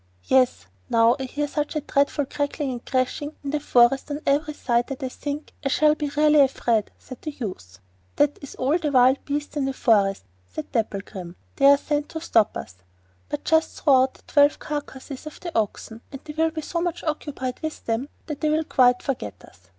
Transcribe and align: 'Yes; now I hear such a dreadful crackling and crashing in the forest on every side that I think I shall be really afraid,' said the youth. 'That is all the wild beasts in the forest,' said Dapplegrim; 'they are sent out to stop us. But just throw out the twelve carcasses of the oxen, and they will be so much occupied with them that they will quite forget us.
'Yes; 0.23 0.65
now 0.89 1.15
I 1.19 1.25
hear 1.25 1.47
such 1.47 1.75
a 1.75 1.79
dreadful 1.81 2.25
crackling 2.25 2.71
and 2.71 2.83
crashing 2.83 3.35
in 3.43 3.51
the 3.51 3.59
forest 3.59 4.09
on 4.09 4.21
every 4.25 4.55
side 4.55 4.87
that 4.87 5.03
I 5.03 5.09
think 5.09 5.53
I 5.63 5.69
shall 5.69 5.93
be 5.93 6.09
really 6.17 6.39
afraid,' 6.41 6.89
said 6.97 7.21
the 7.21 7.29
youth. 7.29 7.77
'That 8.15 8.39
is 8.41 8.55
all 8.55 8.79
the 8.79 8.89
wild 8.91 9.23
beasts 9.25 9.57
in 9.57 9.65
the 9.65 9.73
forest,' 9.73 10.25
said 10.47 10.71
Dapplegrim; 10.71 11.35
'they 11.57 11.65
are 11.67 11.77
sent 11.77 12.05
out 12.05 12.09
to 12.09 12.21
stop 12.21 12.57
us. 12.57 12.77
But 13.29 13.43
just 13.43 13.79
throw 13.83 14.01
out 14.01 14.15
the 14.15 14.23
twelve 14.23 14.57
carcasses 14.57 15.27
of 15.27 15.39
the 15.39 15.55
oxen, 15.55 16.01
and 16.11 16.19
they 16.23 16.33
will 16.33 16.49
be 16.49 16.63
so 16.63 16.81
much 16.81 17.03
occupied 17.03 17.59
with 17.61 17.85
them 17.85 18.09
that 18.25 18.41
they 18.41 18.49
will 18.49 18.63
quite 18.63 19.03
forget 19.03 19.45
us. 19.45 19.69